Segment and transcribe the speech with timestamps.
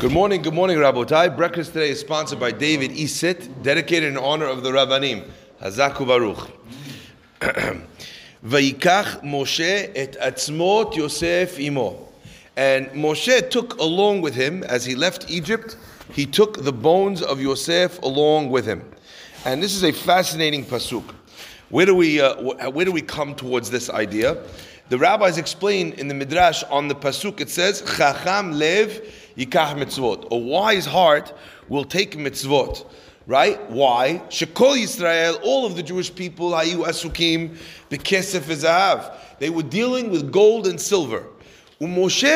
[0.00, 1.36] Good morning, good morning, Rabotai.
[1.36, 5.28] Breakfast today is sponsored by David Isit, dedicated in honor of the Rabbanim.
[5.60, 6.48] Hazaku Baruch.
[8.42, 12.08] Vayikach Moshe et atzmot Yosef imo.
[12.56, 15.76] And Moshe took along with him, as he left Egypt,
[16.14, 18.82] he took the bones of Yosef along with him.
[19.44, 21.04] And this is a fascinating pasuk.
[21.68, 24.42] Where do we, uh, where do we come towards this idea?
[24.88, 30.30] The rabbis explain in the Midrash on the pasuk, it says, Chacham lev yikach mitzvot.
[30.30, 31.32] A wise heart
[31.68, 32.86] will take mitzvot.
[33.26, 33.70] Right?
[33.70, 34.22] Why?
[34.28, 37.56] Shekol Yisrael, all of the Jewish people, hayu asukim,
[37.88, 39.14] bekesef v'zahav.
[39.38, 41.24] They were dealing with gold and silver.
[41.80, 42.30] And Moshe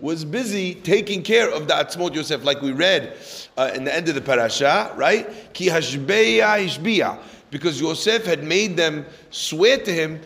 [0.00, 3.16] was busy taking care of the atzmot Yosef, like we read
[3.56, 5.54] uh, in the end of the parasha, right?
[5.54, 7.18] Ki hashbeya hishbiya.
[7.50, 10.20] Because Yosef had made them swear to him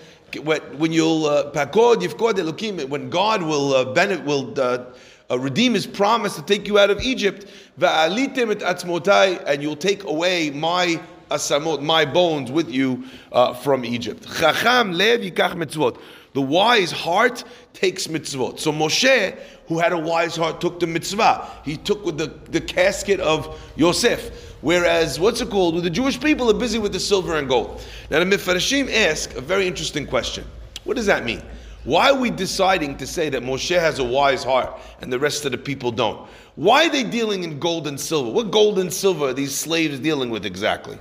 [0.44, 4.84] when you'll uh, pakod yivkod elokim, when God will uh, benefit, will uh,
[5.30, 7.46] uh, redeem His promise to take you out of Egypt,
[7.78, 13.84] va'alitem et atzmotai, and you'll take away my asamot, my bones with you uh, from
[13.84, 14.26] Egypt.
[14.38, 16.00] Chacham lev yikach mitzvot.
[16.34, 18.58] The wise heart takes mitzvot.
[18.58, 21.48] So Moshe, who had a wise heart, took the mitzvah.
[21.64, 24.54] He took with the, the casket of Yosef.
[24.60, 25.82] Whereas, what's it called?
[25.82, 27.82] The Jewish people are busy with the silver and gold.
[28.10, 30.44] Now, the Mefarshim ask a very interesting question.
[30.84, 31.42] What does that mean?
[31.84, 35.44] Why are we deciding to say that Moshe has a wise heart and the rest
[35.44, 36.28] of the people don't?
[36.56, 38.30] Why are they dealing in gold and silver?
[38.30, 40.98] What gold and silver are these slaves dealing with exactly?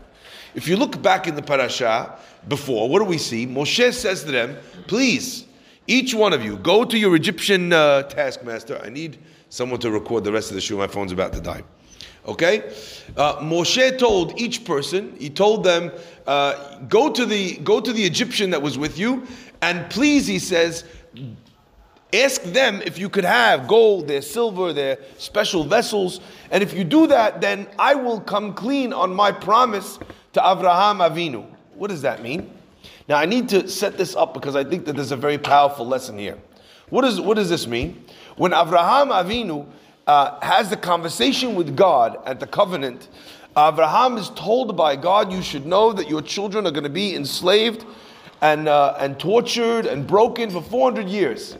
[0.53, 3.47] If you look back in the parasha before, what do we see?
[3.47, 5.45] Moshe says to them, please,
[5.87, 8.81] each one of you, go to your Egyptian uh, taskmaster.
[8.83, 9.17] I need
[9.49, 10.77] someone to record the rest of the show.
[10.77, 11.63] My phone's about to die.
[12.27, 12.63] Okay,
[13.17, 15.15] uh, Moshe told each person.
[15.19, 15.91] He told them,
[16.25, 19.27] uh, "Go to the go to the Egyptian that was with you,
[19.61, 20.85] and please," he says,
[22.11, 26.83] "ask them if you could have gold, their silver, their special vessels, and if you
[26.83, 29.99] do that, then I will come clean on my promise
[30.33, 31.45] to Avraham Avinu."
[31.75, 32.49] What does that mean?
[33.07, 35.85] Now I need to set this up because I think that there's a very powerful
[35.85, 36.37] lesson here.
[36.89, 38.03] What, is, what does this mean?
[38.35, 39.67] When Avraham Avinu
[40.07, 43.09] uh, has the conversation with God at the covenant,
[43.57, 47.15] Abraham is told by God, you should know that your children are going to be
[47.15, 47.85] enslaved
[48.41, 51.57] and, uh, and tortured and broken for 400 years.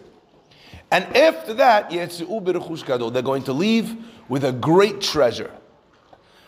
[0.92, 3.96] And after that, they're going to leave
[4.28, 5.52] with a great treasure.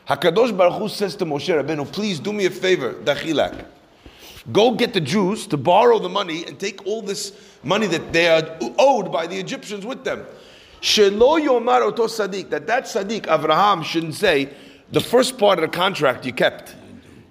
[0.08, 3.66] Hakadosh Baruch Hu says to Moshe Rabbeinu, please do me a favor, dachilak.
[4.52, 8.28] Go get the Jews to borrow the money and take all this money that they
[8.28, 10.26] are owed by the Egyptians with them.
[10.82, 14.50] Yomar that that sadiq, Avraham, shouldn't say,
[14.92, 16.76] the first part of the contract you kept.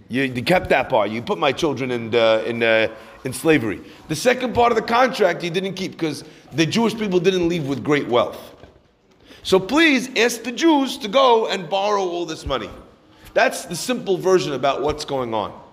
[0.08, 1.10] You, you kept that part.
[1.10, 2.94] You put my children in, uh, in, uh,
[3.24, 3.80] in slavery.
[4.08, 6.22] The second part of the contract you didn't keep because
[6.52, 8.54] the Jewish people didn't leave with great wealth.
[9.42, 12.70] So please ask the Jews to go and borrow all this money.
[13.32, 15.65] That's the simple version about what's going on.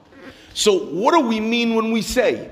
[0.53, 2.51] So what do we mean when we say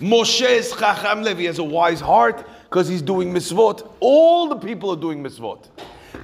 [0.00, 2.46] Moshe is Chacham Levi has a wise heart?
[2.68, 3.90] because he's doing mitzvot.
[4.00, 5.66] All the people are doing mitzvot.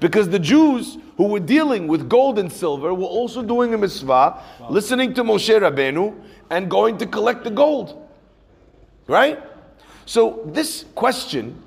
[0.00, 4.42] Because the Jews who were dealing with gold and silver were also doing a mitzvah,
[4.69, 6.14] listening to Moshe Rabbeinu
[6.50, 8.06] and going to collect the gold.
[9.06, 9.42] Right?
[10.04, 11.62] So this question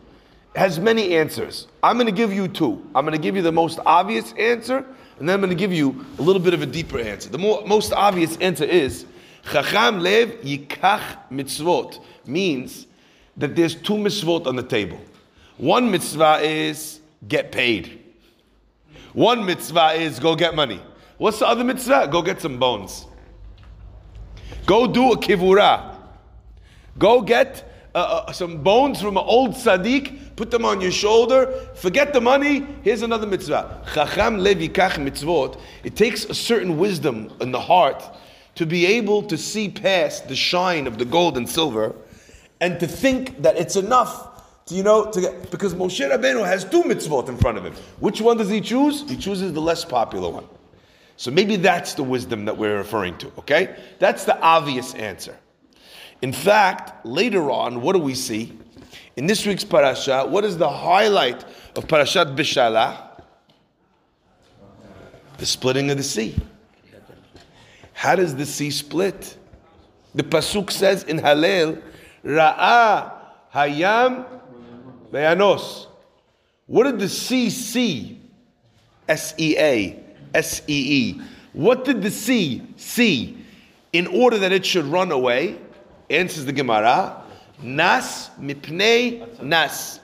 [0.55, 1.67] has many answers.
[1.81, 2.85] I'm going to give you two.
[2.93, 4.85] I'm going to give you the most obvious answer,
[5.19, 7.29] and then I'm going to give you a little bit of a deeper answer.
[7.29, 9.05] The more, most obvious answer is
[9.51, 12.87] Chacham lev yikach mitzvot means
[13.37, 14.99] that there's two mitzvot on the table.
[15.57, 18.03] One mitzvah is get paid.
[19.13, 20.81] One mitzvah is go get money.
[21.17, 22.09] What's the other mitzvah?
[22.11, 23.07] Go get some bones.
[24.65, 25.95] Go do a kivura.
[26.99, 31.51] Go get uh, uh, some bones from an old tzaddik, put them on your shoulder,
[31.73, 33.81] forget the money, here's another mitzvah.
[33.93, 35.59] Chacham lev yikach mitzvot.
[35.83, 38.03] It takes a certain wisdom in the heart
[38.57, 41.95] to be able to see past the shine of the gold and silver
[42.59, 46.65] and to think that it's enough to, you know, to get, because Moshe Rabbeinu has
[46.65, 47.73] two mitzvot in front of him.
[47.99, 49.07] Which one does he choose?
[49.07, 50.45] He chooses the less popular one.
[51.17, 53.75] So maybe that's the wisdom that we're referring to, okay?
[53.99, 55.37] That's the obvious answer.
[56.23, 58.57] In fact, later on, what do we see?
[59.17, 61.43] In this week's parasha, what is the highlight
[61.75, 63.21] of Parashat Bishalach?
[65.37, 66.35] The splitting of the sea.
[67.97, 69.35] How does the sea split?
[70.13, 71.81] The Pasuk says in Hallel,
[72.23, 73.11] Ra'a
[73.51, 74.23] Hayam
[75.11, 75.87] vayanos.
[76.67, 78.21] What did the sea see?
[79.09, 79.99] S E A
[80.35, 81.21] S E E.
[81.53, 83.43] What did the sea see
[83.91, 85.57] in order that it should run away?
[86.11, 87.23] Answers the Gemara.
[87.63, 90.01] Nas mipnei nas.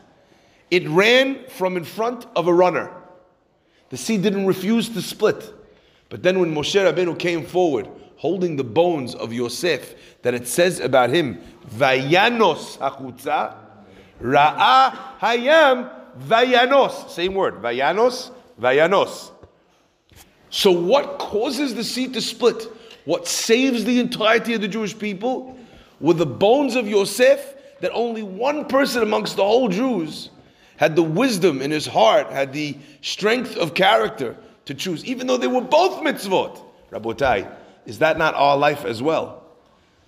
[0.71, 2.91] it ran from in front of a runner.
[3.91, 5.53] The sea didn't refuse to split.
[6.13, 10.79] But then when Moshe Rabbeinu came forward, holding the bones of Yosef, that it says
[10.79, 13.55] about him, Vayanos hachutza,
[14.21, 17.09] Ra'a hayam vayanos.
[17.09, 18.29] Same word, vayanos,
[18.61, 19.31] vayanos.
[20.51, 22.67] So what causes the sea to split?
[23.05, 25.57] What saves the entirety of the Jewish people
[25.99, 30.29] were the bones of Yosef that only one person amongst the whole Jews
[30.77, 35.37] had the wisdom in his heart, had the strength of character to choose, even though
[35.37, 36.61] they were both mitzvot.
[36.91, 37.51] Rabotai,
[37.85, 39.43] is that not our life as well?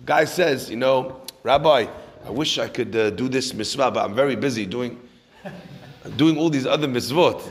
[0.04, 1.86] Guy says, you know, Rabbi,
[2.24, 5.00] I wish I could uh, do this mitzvah, but I'm very busy doing,
[6.16, 7.42] doing all these other mitzvot.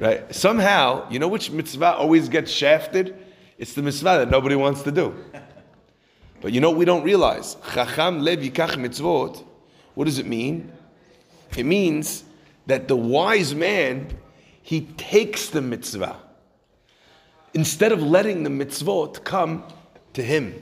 [0.00, 0.34] right?
[0.34, 3.16] Somehow, you know which mitzvah always gets shafted?
[3.58, 5.14] It's the mitzvah that nobody wants to do.
[6.40, 7.56] But you know we don't realize?
[7.72, 9.42] Chacham lev yikach mitzvot.
[9.94, 10.70] What does it mean?
[11.56, 12.24] It means
[12.66, 14.08] that the wise man,
[14.66, 16.16] he takes the mitzvah
[17.54, 19.62] instead of letting the mitzvot come
[20.14, 20.60] to him.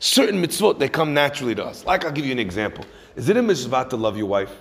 [0.00, 1.86] Certain mitzvot, they come naturally to us.
[1.86, 2.84] Like, I'll give you an example.
[3.16, 4.52] Is it a mitzvah to love your wife?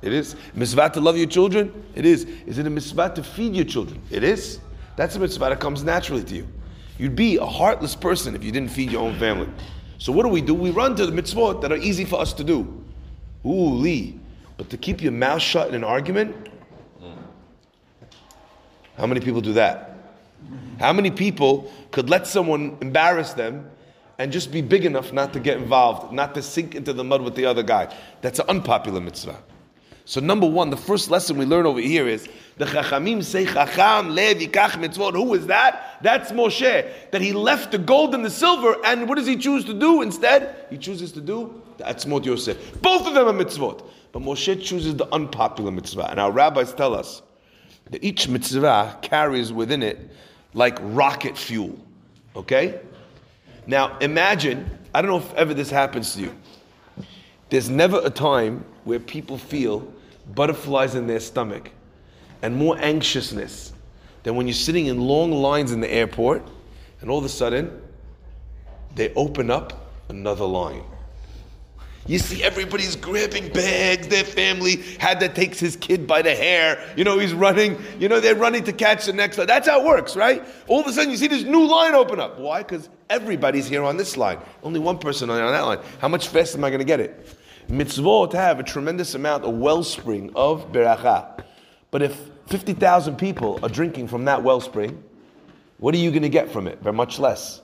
[0.00, 0.34] It is.
[0.54, 1.84] Mitzvah to love your children?
[1.94, 2.24] It is.
[2.46, 4.00] Is it a mitzvah to feed your children?
[4.10, 4.60] It is.
[4.96, 6.48] That's a mitzvah that comes naturally to you.
[6.96, 9.50] You'd be a heartless person if you didn't feed your own family.
[9.98, 10.54] So what do we do?
[10.54, 12.82] We run to the mitzvot that are easy for us to do.
[13.44, 14.18] Ooh, Lee.
[14.56, 16.48] But to keep your mouth shut in an argument,
[18.98, 19.96] how many people do that?
[20.78, 23.70] How many people could let someone embarrass them
[24.18, 27.22] and just be big enough not to get involved, not to sink into the mud
[27.22, 27.94] with the other guy?
[28.20, 29.36] That's an unpopular mitzvah.
[30.04, 34.14] So number one, the first lesson we learn over here is the Chachamim say Chacham
[34.14, 35.12] Levi yikach mitzvot.
[35.12, 35.98] Who is that?
[36.02, 37.10] That's Moshe.
[37.10, 40.00] That he left the gold and the silver, and what does he choose to do
[40.00, 40.66] instead?
[40.70, 42.80] He chooses to do the Atzmot Yosef.
[42.80, 43.84] Both of them are mitzvot.
[44.10, 46.10] But Moshe chooses the unpopular mitzvah.
[46.10, 47.22] And our rabbis tell us
[47.92, 50.10] each mitzvah carries within it
[50.54, 51.78] like rocket fuel.
[52.36, 52.80] Okay?
[53.66, 56.34] Now imagine, I don't know if ever this happens to you.
[57.50, 59.92] There's never a time where people feel
[60.34, 61.70] butterflies in their stomach
[62.42, 63.72] and more anxiousness
[64.22, 66.42] than when you're sitting in long lines in the airport
[67.00, 67.82] and all of a sudden
[68.94, 70.82] they open up another line.
[72.08, 76.82] You see everybody's grabbing bags, their family had that takes his kid by the hair.
[76.96, 79.46] You know, he's running, you know, they're running to catch the next line.
[79.46, 80.42] That's how it works, right?
[80.68, 82.38] All of a sudden you see this new line open up.
[82.38, 82.62] Why?
[82.62, 84.38] Because everybody's here on this line.
[84.62, 85.80] Only one person on that line.
[86.00, 87.36] How much faster am I going to get it?
[87.68, 91.44] Mitzvot have a tremendous amount of wellspring of beracha.
[91.90, 95.04] But if 50,000 people are drinking from that wellspring,
[95.76, 96.80] what are you going to get from it?
[96.80, 97.60] Very much less.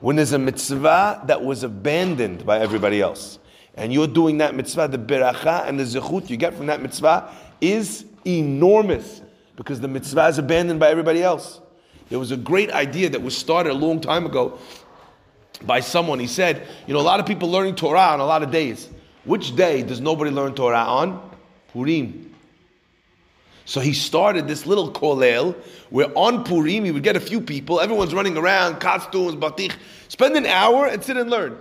[0.00, 3.38] When there's a mitzvah that was abandoned by everybody else,
[3.74, 7.32] and you're doing that mitzvah, the beracha and the zechut you get from that mitzvah
[7.60, 9.22] is enormous
[9.56, 11.60] because the mitzvah is abandoned by everybody else.
[12.08, 14.58] There was a great idea that was started a long time ago
[15.62, 16.18] by someone.
[16.18, 18.88] He said, you know, a lot of people learning Torah on a lot of days.
[19.24, 21.30] Which day does nobody learn Torah on?
[21.72, 22.34] Purim.
[23.64, 25.54] So he started this little kollel
[25.90, 29.74] where on Purim he would get a few people, everyone's running around, costumes, batich,
[30.08, 31.56] spend an hour and sit and learn.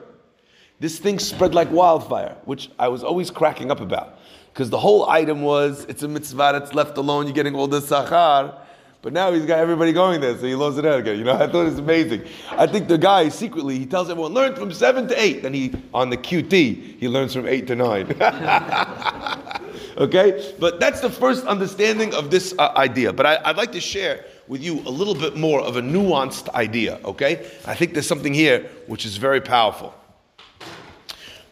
[0.82, 4.18] This thing spread like wildfire, which I was always cracking up about.
[4.52, 7.82] Because the whole item was, it's a mitzvah that's left alone, you're getting all the
[7.82, 8.56] sachar.
[9.04, 11.20] But now he's got everybody going there, so he loves it out again.
[11.20, 12.24] You know, I thought it was amazing.
[12.50, 15.44] I think the guy secretly he tells everyone learn from seven to eight.
[15.44, 18.08] Then he on the QT he learns from eight to nine.
[19.98, 23.14] okay, but that's the first understanding of this uh, idea.
[23.14, 26.50] But I, would like to share with you a little bit more of a nuanced
[26.56, 27.00] idea.
[27.06, 29.94] Okay, I think there's something here which is very powerful.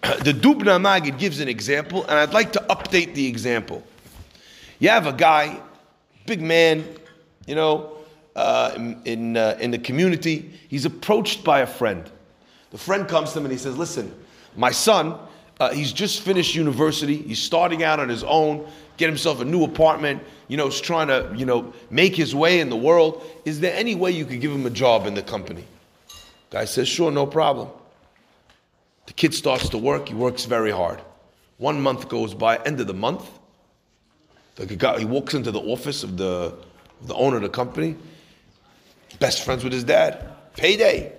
[0.23, 3.83] the Dubno Magid gives an example, and I'd like to update the example.
[4.79, 5.59] You have a guy,
[6.25, 6.85] big man,
[7.45, 7.97] you know,
[8.35, 10.51] uh, in, in, uh, in, the community.
[10.69, 12.09] He's approached by a friend.
[12.71, 14.13] The friend comes to him and he says, Listen,
[14.55, 15.17] my son,
[15.59, 17.17] uh, he's just finished university.
[17.17, 18.65] He's starting out on his own,
[18.95, 22.61] get himself a new apartment, you know, he's trying to, you know, make his way
[22.61, 23.23] in the world.
[23.43, 25.65] Is there any way you could give him a job in the company?
[26.49, 27.69] Guy says, Sure, no problem.
[29.09, 31.01] The kid starts to work, he works very hard.
[31.57, 33.27] One month goes by, end of the month,
[34.55, 36.53] the guy, he walks into the office of the,
[37.01, 37.95] of the owner of the company,
[39.19, 41.11] best friends with his dad, payday.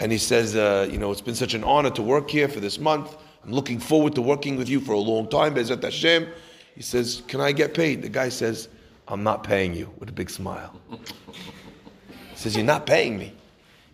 [0.00, 2.58] And he says, uh, you know, it's been such an honor to work here for
[2.58, 3.16] this month.
[3.44, 6.26] I'm looking forward to working with you for a long time, Bezat Hashem.
[6.74, 8.02] He says, can I get paid?
[8.02, 8.68] The guy says,
[9.06, 10.74] I'm not paying you, with a big smile.
[10.90, 13.32] He says, you're not paying me.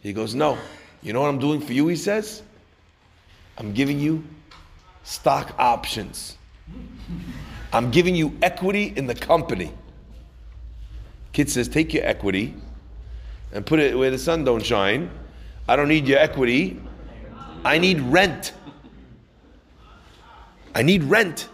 [0.01, 0.57] He goes, no.
[1.03, 2.43] You know what I'm doing for you, he says?
[3.57, 4.25] I'm giving you
[5.05, 6.37] stock options.
[7.73, 9.73] I'm giving you equity in the company.
[11.33, 12.55] Kid says, take your equity
[13.53, 15.11] and put it where the sun don't shine.
[15.69, 16.81] I don't need your equity.
[17.65, 18.53] I need rent.
[20.75, 21.49] I need rent.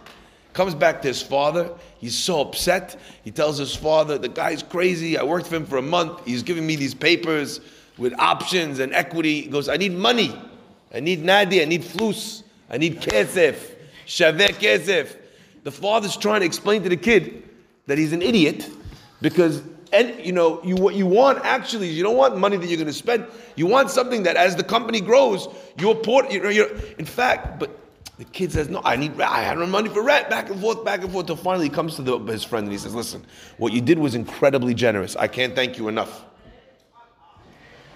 [0.53, 1.71] Comes back to his father.
[1.97, 2.99] He's so upset.
[3.23, 5.17] He tells his father, the guy's crazy.
[5.17, 6.25] I worked for him for a month.
[6.25, 7.59] He's giving me these papers
[7.97, 9.41] with options and equity.
[9.41, 10.39] He goes, I need money.
[10.93, 11.61] I need nadi.
[11.61, 12.43] I need flus.
[12.69, 13.71] I need kesef.
[14.05, 15.17] Shaveh kesef.
[15.63, 17.43] The father's trying to explain to the kid
[17.87, 18.69] that he's an idiot
[19.21, 19.61] because
[19.93, 22.77] and you know you what you want actually is you don't want money that you're
[22.77, 23.25] going to spend
[23.55, 25.47] you want something that as the company grows
[25.79, 27.79] you're port you know you're in fact but
[28.17, 30.83] the kid says no i need i had no money for rent back and forth
[30.83, 33.23] back and forth until finally he comes to the, his friend and he says listen
[33.57, 36.25] what you did was incredibly generous i can't thank you enough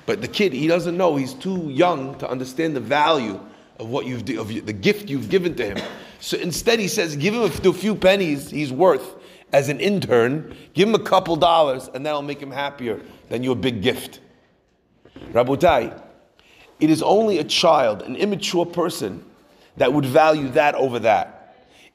[0.10, 3.40] but the kid he doesn't know he's too young to understand the value
[3.80, 5.78] of what you've of the gift you've given to him
[6.20, 9.20] so instead he says give him a few pennies he's worth
[9.52, 13.56] as an intern, give him a couple dollars, and that'll make him happier than your
[13.56, 14.20] big gift.
[15.32, 16.02] Rabotai,
[16.80, 19.26] it is only a child, an immature person,
[19.78, 21.36] that would value that over that.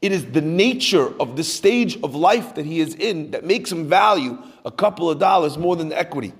[0.00, 3.70] It is the nature of the stage of life that he is in that makes
[3.70, 6.32] him value a couple of dollars more than the equity.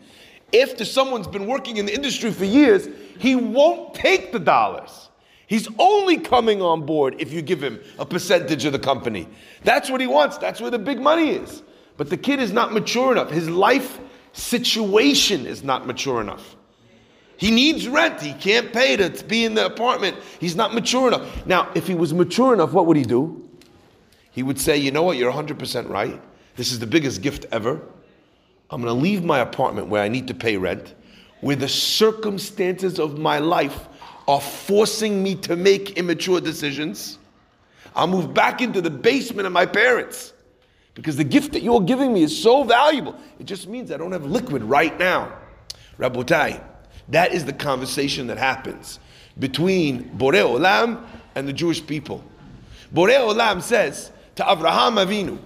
[0.53, 5.09] If someone's been working in the industry for years, he won't take the dollars.
[5.47, 9.29] He's only coming on board if you give him a percentage of the company.
[9.63, 10.39] That's what he wants.
[10.39, 11.63] That's where the big money is.
[11.97, 13.31] But the kid is not mature enough.
[13.31, 14.01] His life
[14.33, 16.57] situation is not mature enough.
[17.37, 18.21] He needs rent.
[18.21, 20.17] He can't pay to be in the apartment.
[20.41, 21.47] He's not mature enough.
[21.47, 23.49] Now, if he was mature enough, what would he do?
[24.31, 25.17] He would say, You know what?
[25.17, 26.21] You're 100% right.
[26.57, 27.81] This is the biggest gift ever.
[28.71, 30.95] I'm going to leave my apartment where I need to pay rent,
[31.41, 33.89] where the circumstances of my life
[34.27, 37.19] are forcing me to make immature decisions.
[37.95, 40.33] I'll move back into the basement of my parents
[40.95, 43.15] because the gift that you're giving me is so valuable.
[43.39, 45.37] It just means I don't have liquid right now.
[45.99, 46.63] Rabotai,
[47.09, 48.99] that is the conversation that happens
[49.39, 51.05] between Borei Olam
[51.35, 52.25] and the Jewish people.
[52.93, 55.39] Borei Olam says to Avraham Avinu,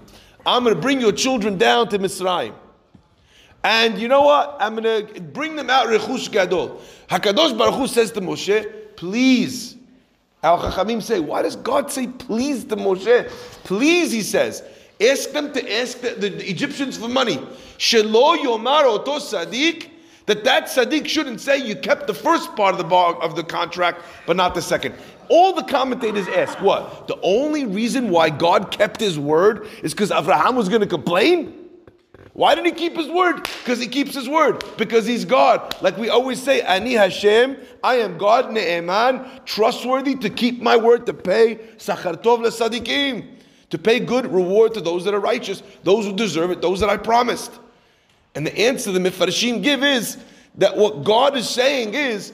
[0.46, 2.54] I'm going to bring your children down to Mitzrayim.
[3.64, 4.56] And you know what?
[4.60, 6.80] I'm going to bring them out Rechush Gadol.
[7.08, 9.76] Hakadosh Baruch Hu says to Moshe, please.
[10.42, 13.28] Our Chachamim say, why does God say please to Moshe?
[13.64, 14.62] Please, he says.
[15.00, 17.36] Ask them to ask the, the, Egyptians for money.
[17.78, 19.90] Shelo yomar oto sadiq.
[20.26, 23.42] That that sadiq shouldn't say you kept the first part of the bar, of the
[23.42, 24.94] contract, but not the second.
[25.28, 27.08] All the commentators ask, what?
[27.08, 31.57] The only reason why God kept his word is because Abraham was going to complain?
[32.38, 33.42] Why did he keep his word?
[33.42, 34.62] Because he keeps his word.
[34.76, 35.74] Because he's God.
[35.82, 41.04] Like we always say, Ani Hashem, I am God, Ne'eman, trustworthy to keep my word,
[41.06, 43.26] to pay Sachartov Sadiqim,
[43.70, 46.88] to pay good reward to those that are righteous, those who deserve it, those that
[46.88, 47.58] I promised.
[48.36, 50.16] And the answer the Mefarshim give is
[50.58, 52.32] that what God is saying is,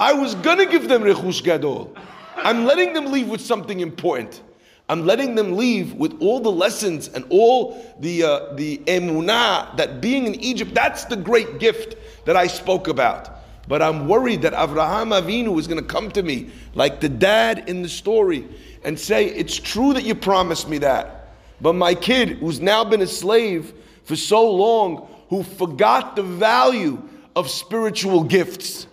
[0.00, 1.94] I was going to give them Rechush Gadol.
[2.34, 4.42] I'm letting them leave with something important.
[4.88, 10.00] I'm letting them leave with all the lessons and all the uh, the emunah that
[10.00, 13.36] being in Egypt, that's the great gift that I spoke about.
[13.68, 17.68] But I'm worried that Avraham Avinu is going to come to me like the dad
[17.68, 18.46] in the story
[18.84, 21.34] and say, It's true that you promised me that.
[21.60, 23.72] But my kid, who's now been a slave
[24.04, 27.02] for so long, who forgot the value
[27.34, 28.86] of spiritual gifts,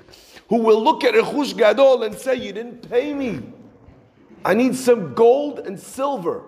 [0.50, 3.44] who will look at Rechush Gadol and say, You didn't pay me.
[4.46, 6.44] I need some gold and silver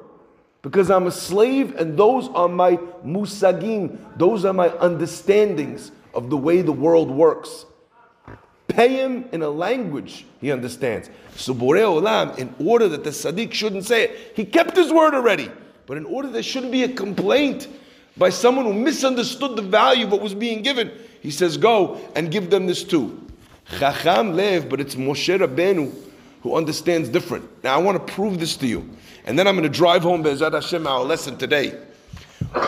[0.62, 6.38] because I'm a slave and those are my musagim, those are my understandings of the
[6.38, 7.66] way the world works.
[8.68, 11.10] Pay him in a language he understands.
[11.36, 15.14] So Borei Olam, in order that the Sadiq shouldn't say it, he kept his word
[15.14, 15.52] already.
[15.86, 17.68] But in order there shouldn't be a complaint
[18.18, 22.32] by someone who misunderstood the value of what was being given, he says, Go and
[22.32, 23.22] give them this too.
[23.78, 26.05] Chacham lev, but it's Moshe Rabbeinu
[26.46, 27.44] who understands different.
[27.64, 28.88] Now I want to prove this to you.
[29.26, 31.76] And then I'm going to drive home Be'ezat Hashem our lesson today.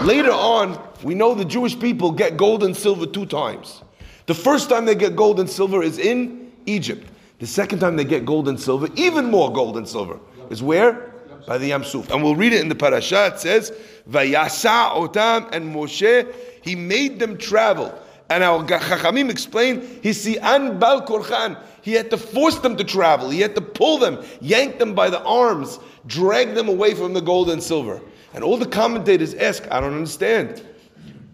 [0.02, 3.84] Later on, we know the Jewish people get gold and silver two times.
[4.26, 7.08] The first time they get gold and silver is in Egypt.
[7.38, 10.20] The second time they get gold and silver, even more gold and silver,
[10.50, 11.14] is where?
[11.46, 12.10] By the Yam Suf.
[12.10, 13.28] And we'll read it in the parasha.
[13.28, 13.72] It says,
[14.10, 17.94] Vayasa otam and Moshe, he made them travel.
[18.30, 21.62] And our Chachamim explain, Hisi'an bal korchan.
[21.82, 23.30] He had to force them to travel.
[23.30, 27.22] He had to pull them, yank them by the arms, drag them away from the
[27.22, 28.02] gold and silver.
[28.34, 30.66] And all the commentators ask, I don't understand.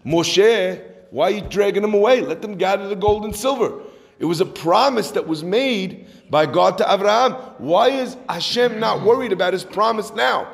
[0.04, 2.20] Moshe, why are you dragging them away?
[2.20, 3.80] Let them gather the gold and silver.
[4.18, 7.32] It was a promise that was made by God to Abraham.
[7.58, 10.48] Why is Hashem not worried about his promise now?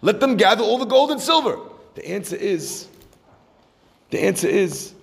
[0.00, 1.58] Let them gather all the gold and silver.
[1.96, 2.86] The answer is,
[4.10, 4.94] the answer is,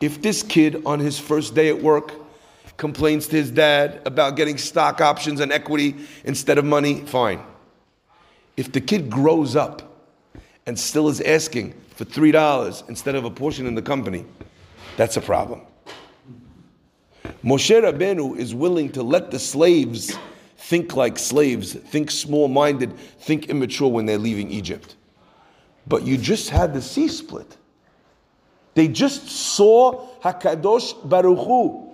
[0.00, 2.12] if this kid on his first day at work
[2.80, 5.94] complains to his dad about getting stock options and equity
[6.24, 7.38] instead of money, fine.
[8.56, 10.08] If the kid grows up
[10.64, 14.24] and still is asking for $3 instead of a portion in the company,
[14.96, 15.60] that's a problem.
[17.44, 20.16] Moshe Rabbeinu is willing to let the slaves
[20.56, 24.96] think like slaves, think small minded, think immature when they're leaving Egypt.
[25.86, 27.58] But you just had the sea split.
[28.72, 31.89] They just saw Hakadosh Baruch Hu.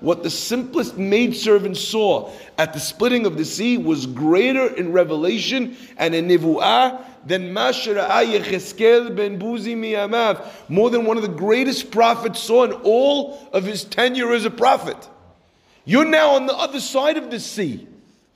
[0.00, 5.76] What the simplest maidservant saw at the splitting of the sea was greater in revelation
[5.96, 12.40] and in nivu'ah than Yecheskel ben Buzi miyamav, more than one of the greatest prophets
[12.40, 15.08] saw in all of his tenure as a prophet.
[15.84, 17.86] You're now on the other side of the sea.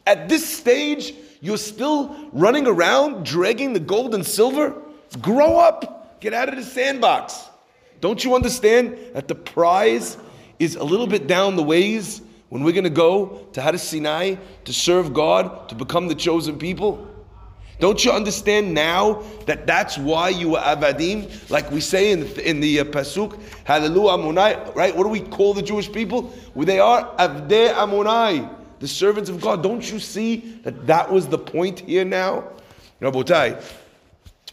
[0.06, 4.74] At this stage, you're still running around dragging the gold and silver?
[5.20, 6.20] Grow up.
[6.20, 7.48] Get out of the sandbox.
[8.00, 10.16] Don't you understand that the prize
[10.58, 14.36] is a little bit down the ways when we're going to go to Har Sinai
[14.64, 17.06] to serve God, to become the chosen people?
[17.80, 21.48] Don't you understand now that that's why you were avadim?
[21.48, 24.96] Like we say in the, in the uh, pasuk, Hallelujah Amunai, right?
[24.96, 26.34] What do we call the Jewish people?
[26.54, 29.62] Well, they are avdei Amunai, the servants of God.
[29.62, 32.48] Don't you see that that was the point here now?
[33.00, 33.62] Rabotai,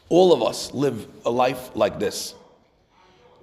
[0.10, 2.36] all of us live a life like this,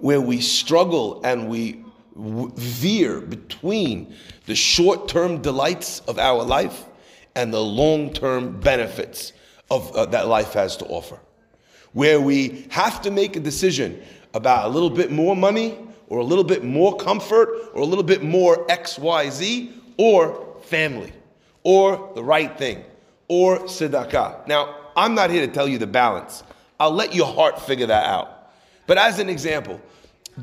[0.03, 1.81] where we struggle and we
[2.17, 4.13] veer between
[4.47, 6.83] the short term delights of our life
[7.35, 9.31] and the long term benefits
[9.71, 11.17] of, uh, that life has to offer.
[11.93, 15.77] Where we have to make a decision about a little bit more money,
[16.09, 21.13] or a little bit more comfort, or a little bit more XYZ, or family,
[21.63, 22.83] or the right thing,
[23.29, 24.47] or tzedakah.
[24.47, 26.43] Now, I'm not here to tell you the balance.
[26.77, 28.51] I'll let your heart figure that out.
[28.85, 29.79] But as an example,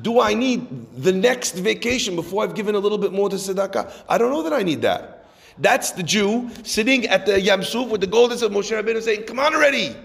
[0.02, 3.92] do I need the next vacation before I've given a little bit more to tzedakah?
[4.08, 5.26] I don't know that I need that.
[5.58, 9.24] That's the Jew sitting at the Yam Suf with the golden of Moshe Rabbeinu saying,
[9.24, 9.96] Come on already,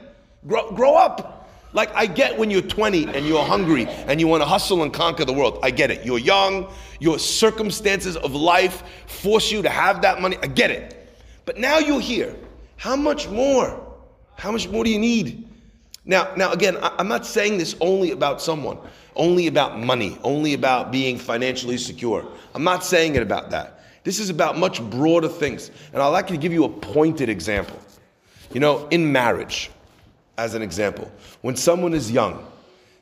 [0.48, 1.48] grow, grow up.
[1.74, 4.94] Like, I get when you're 20 and you're hungry and you want to hustle and
[4.94, 5.60] conquer the world.
[5.62, 6.06] I get it.
[6.06, 10.38] You're young, your circumstances of life force you to have that money.
[10.42, 11.10] I get it.
[11.44, 12.34] But now you're here.
[12.78, 13.86] How much more?
[14.38, 15.50] How much more do you need?
[16.06, 18.78] Now, now again, I'm not saying this only about someone,
[19.16, 22.26] only about money, only about being financially secure.
[22.54, 23.80] I'm not saying it about that.
[24.04, 25.72] This is about much broader things.
[25.92, 27.80] And I'd like to give you a pointed example.
[28.54, 29.72] You know, in marriage,
[30.38, 32.46] as an example, when someone is young,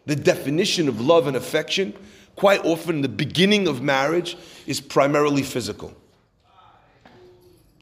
[0.05, 1.93] the definition of love and affection,
[2.35, 5.93] quite often the beginning of marriage, is primarily physical.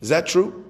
[0.02, 0.66] Is that true?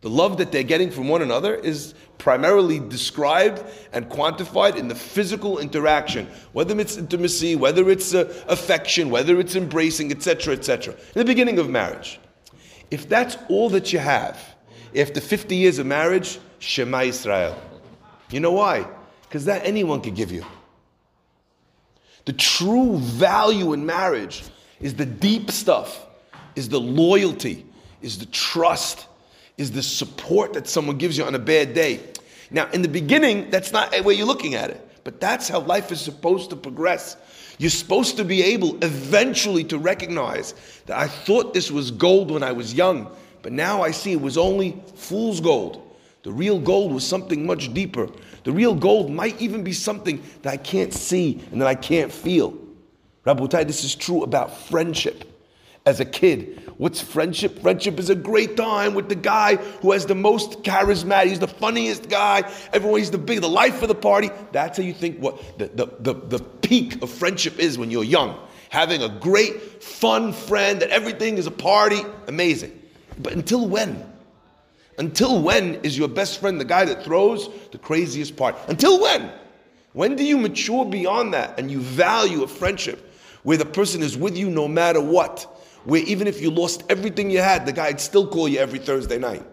[0.00, 4.94] The love that they're getting from one another is primarily described and quantified in the
[4.94, 10.94] physical interaction, whether it's intimacy, whether it's uh, affection, whether it's embracing, etc., etc.
[10.94, 12.20] In the beginning of marriage.
[12.90, 14.54] If that's all that you have,
[14.96, 17.60] after 50 years of marriage, Shema Israel.
[18.30, 18.86] You know why?
[19.22, 20.44] Because that anyone could give you.
[22.24, 24.44] The true value in marriage
[24.80, 26.06] is the deep stuff,
[26.56, 27.66] is the loyalty,
[28.00, 29.06] is the trust
[29.56, 32.00] is the support that someone gives you on a bad day.
[32.50, 35.92] Now, in the beginning, that's not way you're looking at it, but that's how life
[35.92, 37.16] is supposed to progress.
[37.58, 40.54] You're supposed to be able eventually to recognize
[40.86, 44.20] that I thought this was gold when I was young, but now I see it
[44.20, 45.80] was only fool's gold.
[46.24, 48.08] The real gold was something much deeper.
[48.44, 52.10] The real gold might even be something that I can't see and that I can't
[52.10, 52.58] feel.
[53.26, 55.24] Rabotai, this is true about friendship
[55.86, 56.63] as a kid.
[56.76, 57.60] What's friendship?
[57.60, 61.46] Friendship is a great time with the guy who has the most charismatic, he's the
[61.46, 64.30] funniest guy, everyone, he's the big, the life of the party.
[64.52, 68.04] That's how you think what the, the, the, the peak of friendship is when you're
[68.04, 68.38] young.
[68.70, 72.82] Having a great, fun friend that everything is a party, amazing.
[73.18, 74.04] But until when?
[74.98, 78.58] Until when is your best friend the guy that throws the craziest party?
[78.68, 79.30] Until when?
[79.92, 83.12] When do you mature beyond that and you value a friendship
[83.44, 85.53] where the person is with you no matter what?
[85.84, 89.18] Where even if you lost everything you had, the guy'd still call you every Thursday
[89.18, 89.44] night.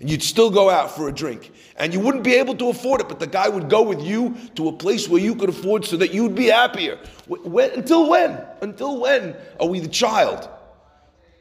[0.00, 1.52] And you'd still go out for a drink.
[1.76, 4.36] And you wouldn't be able to afford it, but the guy would go with you
[4.56, 6.98] to a place where you could afford so that you'd be happier.
[7.26, 8.44] When, until when?
[8.60, 10.48] Until when are we the child?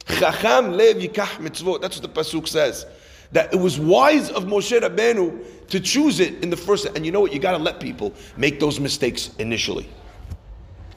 [0.07, 1.81] Chacham lev yikach mitzvot.
[1.81, 2.85] That's what the Pasuk says.
[3.31, 6.85] That it was wise of Moshe Rabbeinu to choose it in the first.
[6.85, 7.33] And you know what?
[7.33, 9.89] You got to let people make those mistakes initially.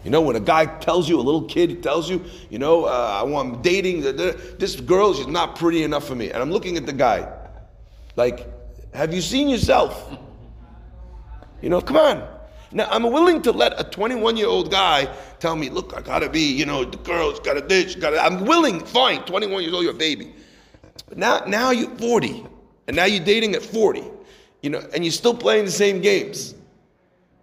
[0.06, 3.18] You know, when a guy tells you, a little kid tells you, you know, uh,
[3.20, 6.30] I want dating, this girl, she's not pretty enough for me.
[6.30, 7.28] And I'm looking at the guy,
[8.14, 8.46] like,
[8.94, 10.16] have you seen yourself?
[11.60, 12.24] You know, come on.
[12.70, 16.30] Now, I'm willing to let a 21 year old guy tell me, look, I gotta
[16.30, 19.92] be, you know, the girl's gotta this, gotta, I'm willing, fine, 21 years old, you're
[19.92, 20.32] a baby.
[21.08, 22.46] But now, now you're 40,
[22.86, 24.04] and now you're dating at 40,
[24.62, 26.54] you know, and you're still playing the same games.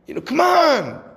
[0.07, 1.12] You know, come on.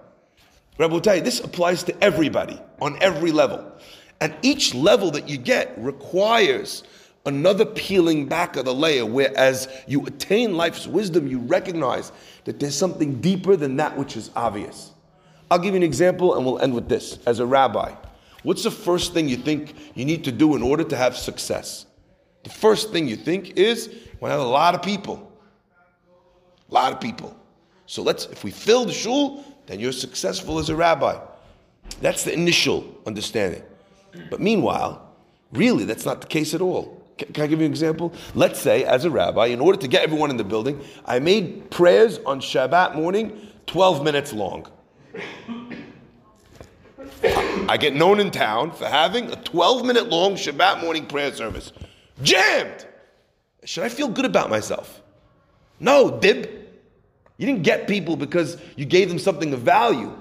[0.78, 3.72] Rabotai, this applies to everybody on every level.
[4.20, 6.84] And each level that you get requires
[7.24, 12.12] another peeling back of the layer where as you attain life's wisdom, you recognize
[12.44, 14.92] that there's something deeper than that which is obvious.
[15.50, 17.18] I'll give you an example and we'll end with this.
[17.26, 17.94] As a rabbi,
[18.42, 21.86] what's the first thing you think you need to do in order to have success?
[22.44, 25.32] The first thing you think is we have a lot of people.
[26.70, 27.36] A lot of people.
[27.86, 31.18] So let's, if we fill the shul, then you're successful as a rabbi.
[32.00, 33.62] That's the initial understanding.
[34.30, 35.14] But meanwhile,
[35.52, 37.02] really, that's not the case at all.
[37.18, 38.12] Can, can I give you an example?
[38.34, 41.70] Let's say, as a rabbi, in order to get everyone in the building, I made
[41.70, 44.66] prayers on Shabbat morning 12 minutes long.
[47.68, 51.72] I get known in town for having a 12 minute long Shabbat morning prayer service.
[52.22, 52.86] Jammed!
[53.64, 55.02] Should I feel good about myself?
[55.80, 56.65] No, dib.
[57.38, 60.12] You didn't get people because you gave them something of value.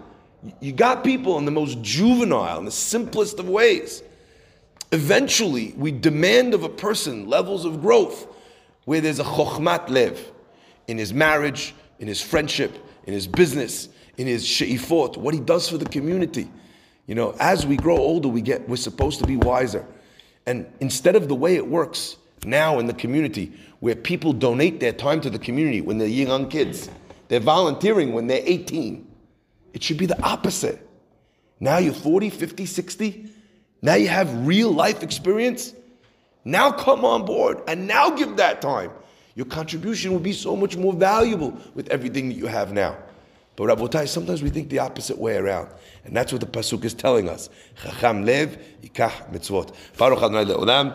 [0.59, 4.03] You got people in the most juvenile, in the simplest of ways.
[4.91, 8.27] Eventually, we demand of a person levels of growth
[8.85, 10.31] where there's a chokhmat lev
[10.87, 15.67] in his marriage, in his friendship, in his business, in his she'ifot, what he does
[15.69, 16.49] for the community.
[17.07, 19.85] You know, as we grow older, we get we're supposed to be wiser.
[20.45, 24.93] And instead of the way it works now in the community, where people donate their
[24.93, 26.89] time to the community when they're young kids,
[27.27, 29.07] they're volunteering when they're 18.
[29.73, 30.87] It should be the opposite.
[31.59, 33.29] Now you're 40, 50, 60.
[33.81, 35.73] Now you have real life experience.
[36.43, 38.91] Now come on board and now give that time.
[39.35, 42.97] Your contribution will be so much more valuable with everything that you have now.
[43.55, 45.69] But Rabotai, sometimes we think the opposite way around.
[46.03, 47.49] And that's what the Pasuk is telling us.
[47.81, 49.73] Chacham lev, mitzvot.
[49.97, 50.93] Baruch Adonai le'olam.